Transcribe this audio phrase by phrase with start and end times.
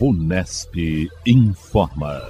[0.00, 0.74] Unesp
[1.24, 2.20] informa.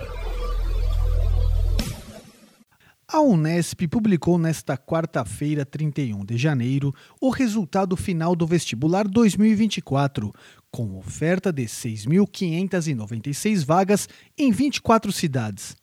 [3.09, 10.31] A Unesp publicou nesta quarta-feira, 31 de janeiro, o resultado final do vestibular 2024,
[10.71, 15.75] com oferta de 6.596 vagas em 24 cidades.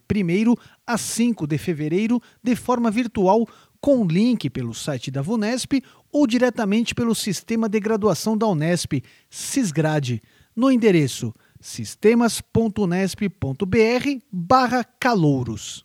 [0.86, 3.48] a 5 de fevereiro de forma virtual,
[3.82, 5.82] com link pelo site da Vunesp
[6.12, 10.22] ou diretamente pelo sistema de graduação da Unesp, Cisgrade,
[10.56, 15.84] no endereço sistemas.unesp.br barra calouros.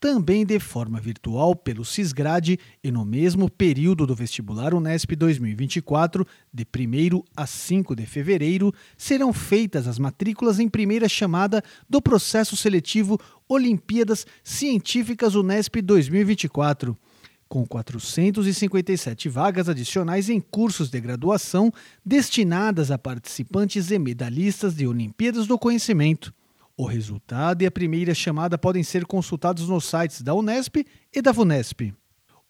[0.00, 6.64] Também de forma virtual pelo Cisgrade e no mesmo período do vestibular Unesp 2024, de
[6.64, 13.18] 1 a 5 de fevereiro, serão feitas as matrículas em primeira chamada do processo seletivo
[13.48, 16.94] Olimpíadas Científicas Unesp 2024
[17.54, 21.72] com 457 vagas adicionais em cursos de graduação
[22.04, 26.34] destinadas a participantes e medalhistas de Olimpíadas do Conhecimento.
[26.76, 31.30] O resultado e a primeira chamada podem ser consultados nos sites da Unesp e da
[31.30, 31.94] Vunesp.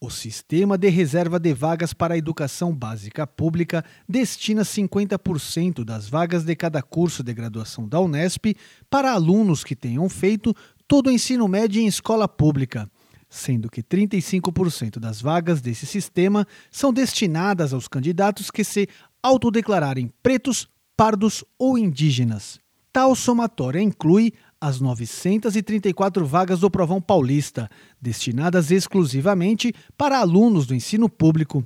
[0.00, 6.44] O Sistema de Reserva de Vagas para a Educação Básica Pública destina 50% das vagas
[6.44, 8.56] de cada curso de graduação da Unesp
[8.88, 10.54] para alunos que tenham feito
[10.88, 12.90] todo o ensino médio em escola pública
[13.34, 18.88] sendo que 35% das vagas desse sistema são destinadas aos candidatos que se
[19.20, 22.60] autodeclararem pretos, pardos ou indígenas.
[22.92, 27.68] Tal somatória inclui as 934 vagas do Provão Paulista,
[28.00, 31.64] destinadas exclusivamente para alunos do ensino público.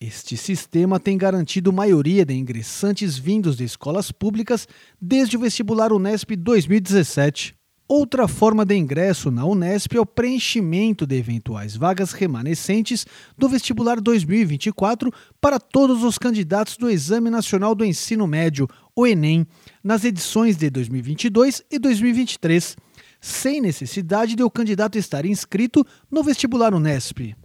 [0.00, 4.68] Este sistema tem garantido maioria de ingressantes vindos de escolas públicas
[5.00, 7.56] desde o vestibular Unesp 2017.
[7.86, 13.06] Outra forma de ingresso na Unesp é o preenchimento de eventuais vagas remanescentes
[13.36, 19.46] do vestibular 2024 para todos os candidatos do Exame Nacional do Ensino Médio, o Enem,
[19.82, 22.74] nas edições de 2022 e 2023,
[23.20, 27.36] sem necessidade de o candidato estar inscrito no vestibular Unesp.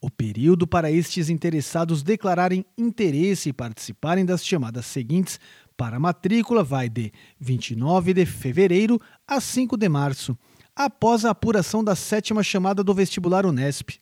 [0.00, 5.38] O período para estes interessados declararem interesse e participarem das chamadas seguintes
[5.76, 10.38] para a matrícula vai de 29 de fevereiro a 5 de março,
[10.74, 14.00] após a apuração da sétima chamada do vestibular Unesp.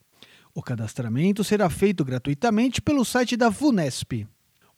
[0.54, 4.26] O cadastramento será feito gratuitamente pelo site da VUNESP.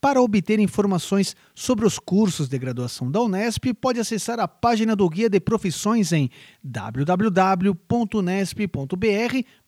[0.00, 5.06] Para obter informações sobre os cursos de graduação da Unesp, pode acessar a página do
[5.10, 6.30] Guia de Profissões em
[6.64, 7.76] www.unesp.br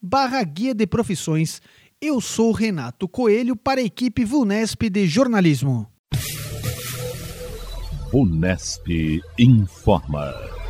[0.00, 1.60] barra Guia de Profissões.
[2.00, 5.86] Eu sou Renato Coelho para a equipe Vunesp de Jornalismo.
[8.12, 10.61] Unesp informa.